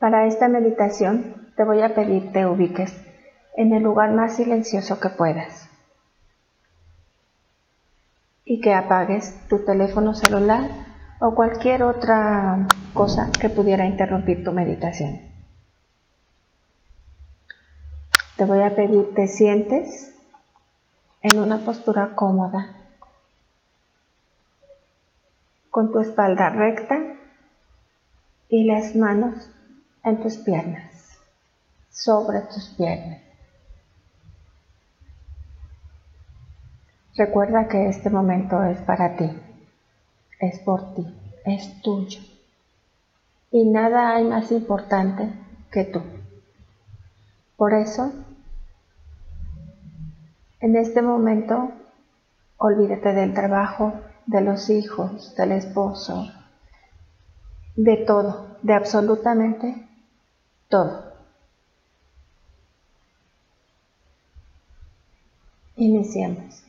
Para 0.00 0.26
esta 0.26 0.48
meditación 0.48 1.52
te 1.56 1.62
voy 1.62 1.82
a 1.82 1.94
pedir 1.94 2.32
te 2.32 2.46
ubiques 2.46 2.90
en 3.54 3.74
el 3.74 3.82
lugar 3.82 4.12
más 4.12 4.36
silencioso 4.36 4.98
que 4.98 5.10
puedas 5.10 5.68
y 8.46 8.62
que 8.62 8.72
apagues 8.72 9.46
tu 9.48 9.62
teléfono 9.62 10.14
celular 10.14 10.70
o 11.20 11.34
cualquier 11.34 11.82
otra 11.82 12.66
cosa 12.94 13.30
que 13.38 13.50
pudiera 13.50 13.84
interrumpir 13.84 14.42
tu 14.42 14.52
meditación. 14.52 15.20
Te 18.38 18.46
voy 18.46 18.62
a 18.62 18.74
pedir 18.74 19.14
te 19.14 19.28
sientes 19.28 20.14
en 21.20 21.40
una 21.40 21.58
postura 21.58 22.14
cómoda, 22.14 22.74
con 25.68 25.92
tu 25.92 26.00
espalda 26.00 26.48
recta 26.48 26.98
y 28.48 28.64
las 28.64 28.96
manos 28.96 29.50
en 30.04 30.22
tus 30.22 30.36
piernas, 30.38 31.18
sobre 31.90 32.40
tus 32.40 32.68
piernas. 32.76 33.20
Recuerda 37.16 37.68
que 37.68 37.88
este 37.88 38.08
momento 38.08 38.62
es 38.64 38.80
para 38.82 39.16
ti, 39.16 39.30
es 40.38 40.58
por 40.60 40.94
ti, 40.94 41.06
es 41.44 41.82
tuyo. 41.82 42.20
Y 43.50 43.68
nada 43.68 44.14
hay 44.14 44.24
más 44.24 44.52
importante 44.52 45.32
que 45.70 45.84
tú. 45.84 46.02
Por 47.56 47.74
eso 47.74 48.12
en 50.60 50.76
este 50.76 51.00
momento, 51.00 51.72
olvídate 52.58 53.14
del 53.14 53.32
trabajo, 53.32 53.94
de 54.26 54.42
los 54.42 54.68
hijos, 54.68 55.34
del 55.34 55.52
esposo, 55.52 56.26
de 57.76 57.96
todo, 57.96 58.58
de 58.60 58.74
absolutamente 58.74 59.88
todo. 60.70 61.12
Iniciemos. 65.76 66.62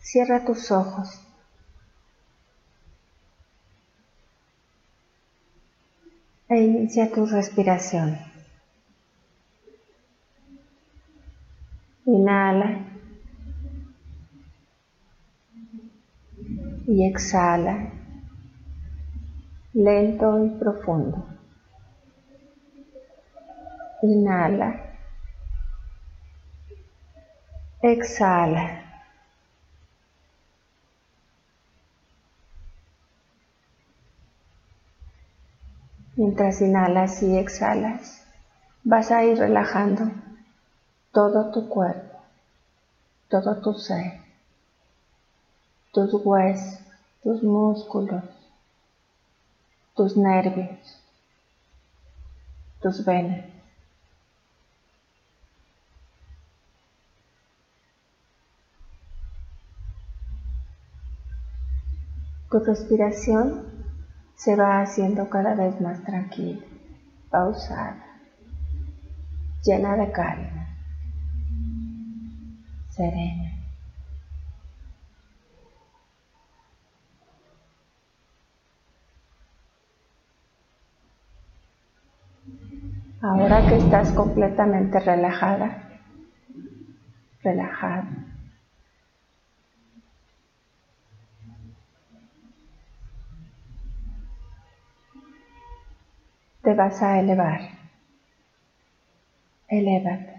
Cierra 0.00 0.44
tus 0.44 0.70
ojos. 0.70 1.20
E 6.48 6.62
inicia 6.62 7.12
tu 7.12 7.26
respiración. 7.26 8.18
Inhala. 12.06 12.86
Y 16.86 17.06
exhala. 17.06 17.97
Lento 19.80 20.44
y 20.44 20.48
profundo. 20.58 21.24
Inhala. 24.02 24.96
Exhala. 27.80 28.82
Mientras 36.16 36.60
inhalas 36.60 37.22
y 37.22 37.38
exhalas, 37.38 38.26
vas 38.82 39.12
a 39.12 39.22
ir 39.22 39.38
relajando 39.38 40.10
todo 41.12 41.52
tu 41.52 41.68
cuerpo, 41.68 42.18
todo 43.28 43.60
tu 43.60 43.74
ser, 43.74 44.22
tus 45.92 46.12
huesos, 46.14 46.80
tus 47.22 47.44
músculos, 47.44 48.24
tus 49.98 50.16
nervios, 50.16 51.02
tus 52.80 53.04
venas. 53.04 53.46
Tu 62.48 62.60
respiración 62.60 63.60
se 64.36 64.54
va 64.54 64.80
haciendo 64.82 65.28
cada 65.28 65.56
vez 65.56 65.80
más 65.80 66.04
tranquila, 66.04 66.64
pausada, 67.28 68.06
llena 69.64 69.96
de 69.96 70.12
calma 70.12 70.76
serena. 72.90 73.67
Ahora 83.30 83.66
que 83.68 83.76
estás 83.76 84.10
completamente 84.12 84.98
relajada, 85.00 85.68
relajada, 87.42 88.04
te 96.62 96.72
vas 96.72 97.02
a 97.02 97.20
elevar. 97.20 97.60
Elévate. 99.68 100.37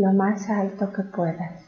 Lo 0.00 0.14
más 0.14 0.48
alto 0.48 0.90
que 0.94 1.02
puedas. 1.02 1.62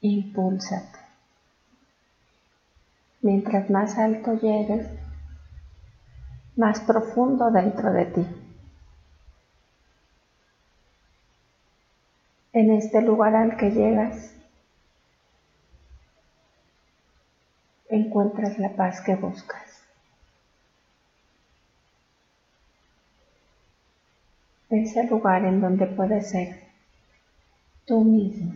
Impúlsate. 0.00 0.98
Mientras 3.22 3.70
más 3.70 3.96
alto 3.98 4.34
llegues, 4.34 4.88
más 6.56 6.80
profundo 6.80 7.52
dentro 7.52 7.92
de 7.92 8.06
ti. 8.06 8.26
En 12.52 12.72
este 12.72 13.00
lugar 13.00 13.36
al 13.36 13.56
que 13.56 13.70
llegas, 13.70 14.34
encuentras 17.88 18.58
la 18.58 18.74
paz 18.74 19.00
que 19.02 19.14
buscas. 19.14 19.69
Ese 24.70 25.04
lugar 25.08 25.44
en 25.44 25.60
donde 25.60 25.86
puedes 25.86 26.30
ser 26.30 26.60
tú 27.84 28.04
mismo. 28.04 28.52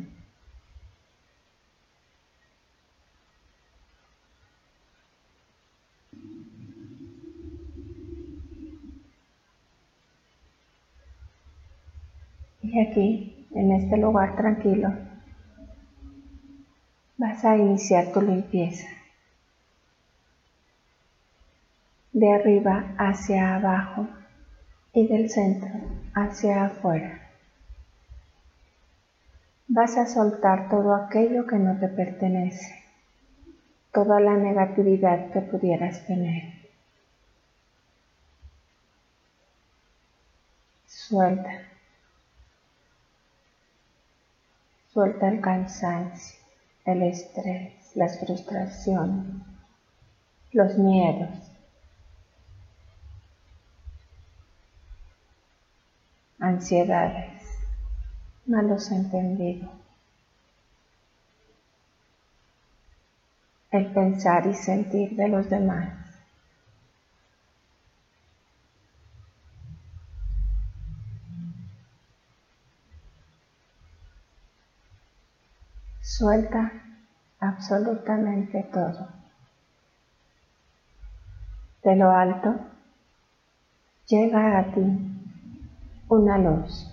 Y 12.62 12.81
aquí, 12.81 13.46
en 13.55 13.72
este 13.72 13.96
lugar 13.99 14.37
tranquilo, 14.37 14.94
vas 17.19 17.44
a 17.44 17.56
iniciar 17.56 18.11
tu 18.12 18.22
limpieza. 18.22 18.87
De 22.12 22.32
arriba 22.32 22.94
hacia 22.96 23.56
abajo 23.56 24.06
y 24.93 25.06
del 25.08 25.28
centro 25.28 25.70
hacia 26.14 26.66
afuera. 26.66 27.20
Vas 29.66 29.96
a 29.96 30.06
soltar 30.06 30.69
todo 30.69 30.94
aquello 30.94 31.46
que 31.46 31.56
no 31.56 31.78
te 31.78 31.88
pertenece, 31.88 32.84
toda 33.93 34.20
la 34.20 34.34
negatividad 34.34 35.31
que 35.32 35.40
pudieras 35.40 36.06
tener. 36.06 36.55
Suelta. 40.87 41.62
Suelta 44.93 45.28
el 45.28 45.40
cansancio, 45.40 46.40
el 46.84 47.02
estrés, 47.02 47.96
las 47.96 48.20
frustraciones, 48.20 49.43
los 50.52 50.78
miedos, 50.78 51.53
ansiedades, 56.44 57.43
malos 58.46 58.91
entendidos. 58.91 59.70
El 63.70 63.91
pensar 63.93 64.46
y 64.46 64.55
sentir 64.55 65.17
de 65.17 65.29
los 65.29 65.49
demás. 65.49 65.94
Suelta 76.00 76.73
absolutamente 77.40 78.62
todo. 78.73 79.08
De 81.82 81.97
lo 81.97 82.11
alto 82.11 82.55
llega 84.06 84.58
a 84.58 84.73
ti 84.73 85.13
una 86.08 86.38
luz, 86.38 86.90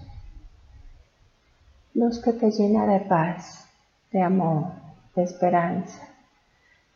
luz 1.94 2.22
que 2.22 2.34
te 2.34 2.52
llena 2.52 2.86
de 2.86 3.02
paz, 3.02 3.68
de 4.12 4.22
amor, 4.22 4.68
de 5.16 5.24
esperanza, 5.24 6.08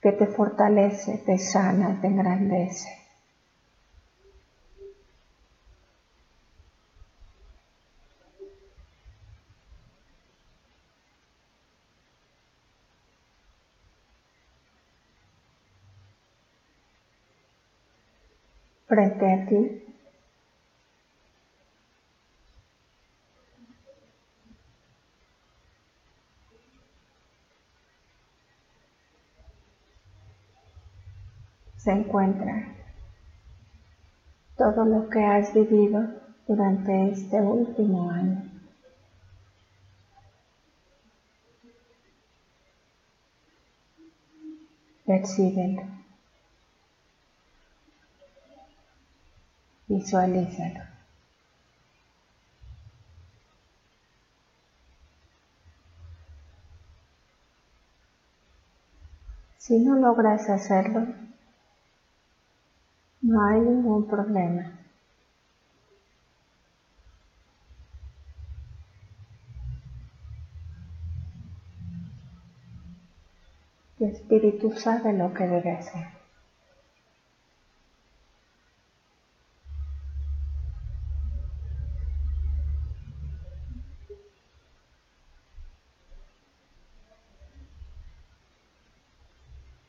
que 0.01 0.11
te 0.11 0.27
fortalece, 0.27 1.17
te 1.25 1.37
sana, 1.37 1.99
te 2.01 2.07
engrandece. 2.07 3.05
frente 18.87 19.33
a 19.33 19.45
ti 19.45 19.84
se 31.85 31.91
encuentra 31.91 32.67
todo 34.57 34.85
lo 34.85 35.07
que 35.07 35.23
has 35.23 35.53
vivido 35.53 36.01
durante 36.47 37.11
este 37.11 37.39
último 37.39 38.09
año. 38.09 38.41
Percíbelo. 45.05 45.83
Visualízalo. 49.87 50.81
Si 59.59 59.77
no 59.77 59.97
logras 59.97 60.49
hacerlo, 60.49 61.05
no 63.35 63.43
hay 63.43 63.59
ningún 63.59 64.07
problema. 64.07 64.71
Tu 73.97 74.05
espíritu 74.05 74.71
sabe 74.71 75.11
lo 75.11 75.33
que 75.33 75.47
debe 75.47 75.71
hacer. 75.71 76.07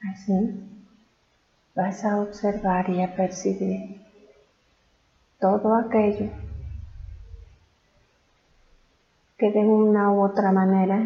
Así 0.01 0.76
vas 1.77 2.03
a 2.05 2.17
observar 2.17 2.89
y 2.89 3.03
a 3.03 3.15
percibir 3.15 4.01
todo 5.39 5.77
aquello 5.77 6.31
que 9.37 9.51
de 9.51 9.59
una 9.59 10.11
u 10.11 10.25
otra 10.25 10.53
manera 10.53 10.99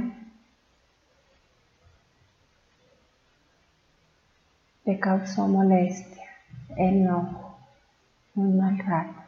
te 4.84 5.00
causó 5.00 5.48
molestia, 5.48 6.28
enojo, 6.76 7.58
un 8.36 8.56
mal 8.56 8.78
rato. 8.78 9.20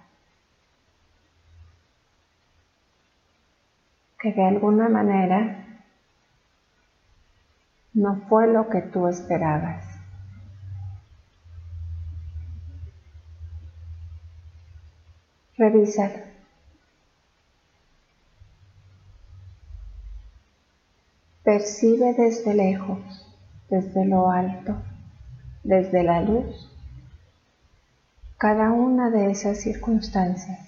Que 4.21 4.33
de 4.33 4.45
alguna 4.45 4.89
manera 4.89 5.67
no 7.95 8.15
fue 8.29 8.47
lo 8.47 8.69
que 8.71 8.83
tú 8.83 9.09
esperabas. 9.09 9.92
Revísalo. 15.57 16.19
Percibe 21.45 22.15
desde 22.15 22.55
lejos, 22.55 22.99
desde 23.69 24.05
lo 24.07 24.31
alto, 24.31 24.77
desde 25.63 26.05
la 26.05 26.21
luz, 26.21 26.71
cada 28.39 28.71
una 28.71 29.11
de 29.11 29.31
esas 29.31 29.61
circunstancias. 29.61 30.61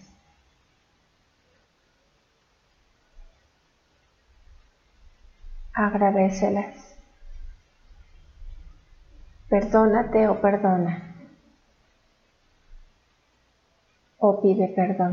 Agradecelas. 5.73 6.97
Perdónate 9.49 10.29
o 10.29 10.41
perdona. 10.41 11.14
O 14.27 14.41
pide 14.41 14.69
perdón. 14.69 15.13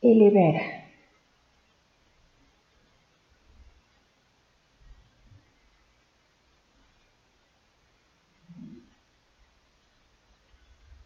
Y 0.00 0.14
libera. 0.14 0.62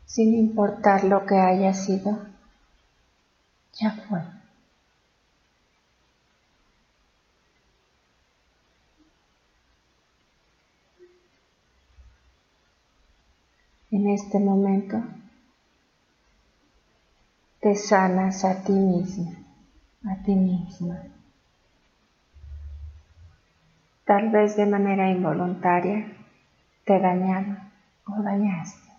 Sin 0.04 0.34
importar 0.34 1.04
lo 1.04 1.24
que 1.24 1.36
haya 1.36 1.72
sido, 1.72 2.18
ya 3.72 3.92
fue. 3.92 4.20
En 13.90 14.10
este 14.10 14.38
momento 14.38 15.02
te 17.62 17.76
sanas 17.76 18.44
a 18.44 18.64
ti 18.64 18.72
misma, 18.72 19.30
a 20.10 20.20
ti 20.24 20.34
misma. 20.34 20.98
Tal 24.04 24.30
vez 24.30 24.56
de 24.56 24.66
manera 24.66 25.08
involuntaria 25.08 26.12
te 26.84 26.98
dañaron 26.98 27.70
o 28.04 28.20
dañaste. 28.20 28.90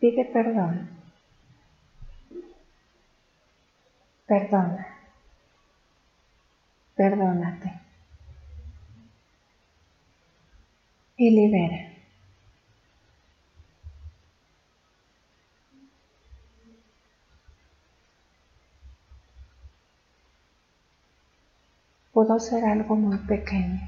Pide 0.00 0.24
perdón. 0.24 0.90
Perdona. 4.26 4.87
Perdónate. 6.98 7.80
Y 11.16 11.30
libera. 11.30 11.92
Pudo 22.12 22.40
ser 22.40 22.64
algo 22.64 22.96
muy 22.96 23.18
pequeño 23.18 23.80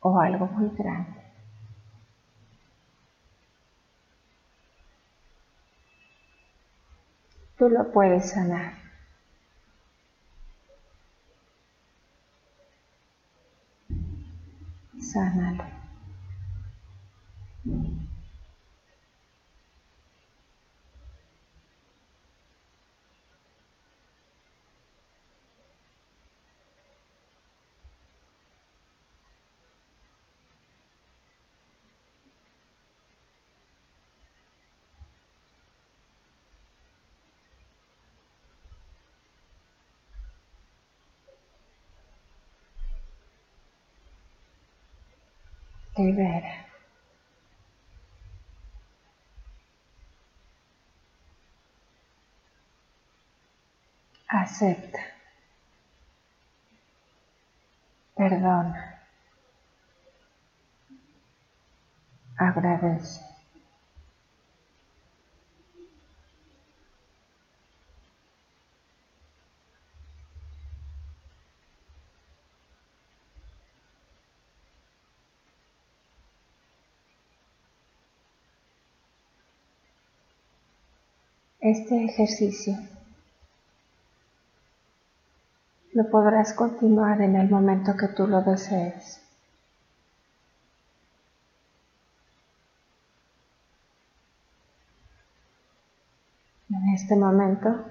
o 0.00 0.20
algo 0.20 0.44
muy 0.44 0.68
grande. 0.76 1.22
Tú 7.56 7.70
lo 7.70 7.90
puedes 7.90 8.28
sanar. 8.28 8.85
Sanat. 15.16 15.75
Libera. 45.98 46.66
Acepta. 54.28 55.00
Perdona. 58.16 58.74
Agradece. 62.38 63.35
Este 81.68 82.04
ejercicio 82.04 82.78
lo 85.94 86.08
podrás 86.08 86.52
continuar 86.52 87.20
en 87.20 87.34
el 87.34 87.50
momento 87.50 87.96
que 87.96 88.06
tú 88.06 88.28
lo 88.28 88.40
desees. 88.42 89.20
En 96.70 96.94
este 96.94 97.16
momento, 97.16 97.84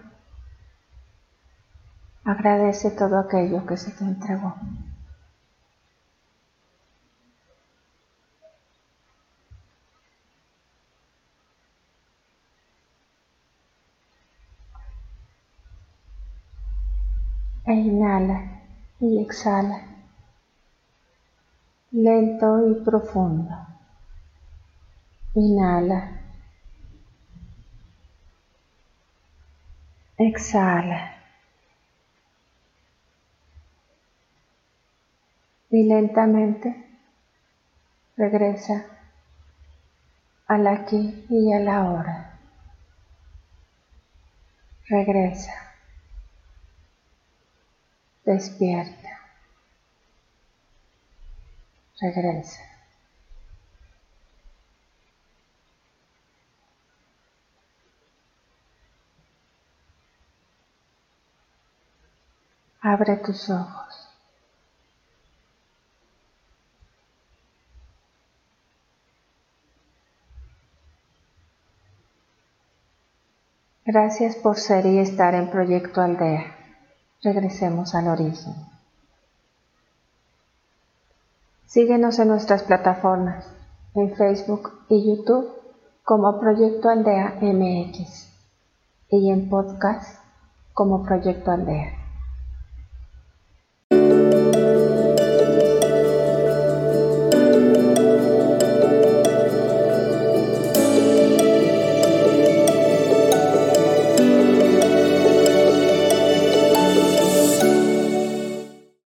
agradece 2.24 2.92
todo 2.92 3.20
aquello 3.20 3.66
que 3.66 3.76
se 3.76 3.92
te 3.92 4.06
entregó. 4.06 4.56
E 17.68 17.74
inhala 17.74 18.62
y 19.00 19.22
exhala, 19.22 19.82
lento 21.92 22.70
y 22.70 22.76
profundo. 22.84 23.56
Inhala, 25.34 26.22
exhala 30.18 31.16
y 35.72 35.84
lentamente 35.84 36.86
regresa 38.16 38.86
al 40.48 40.68
aquí 40.68 41.26
y 41.30 41.52
a 41.52 41.60
la 41.60 41.84
hora. 41.90 42.40
Regresa. 44.88 45.65
Despierta. 48.26 49.10
Regresa. 52.02 52.62
Abre 62.82 63.18
tus 63.18 63.50
ojos. 63.50 64.10
Gracias 73.86 74.36
por 74.36 74.58
ser 74.58 74.88
y 74.88 74.98
estar 74.98 75.36
en 75.36 75.50
Proyecto 75.52 76.02
Aldea 76.02 76.55
regresemos 77.26 77.96
al 77.96 78.08
origen. 78.08 78.54
Síguenos 81.66 82.20
en 82.20 82.30
nuestras 82.30 82.64
plataformas, 82.64 83.46
en 83.96 84.16
Facebook 84.16 84.72
y 84.88 85.10
YouTube 85.10 85.52
como 86.04 86.40
Proyecto 86.40 86.88
Aldea 86.88 87.40
MX 87.42 88.32
y 89.10 89.32
en 89.32 89.50
podcast 89.50 90.20
como 90.74 91.04
Proyecto 91.04 91.52
Aldea. 91.52 92.05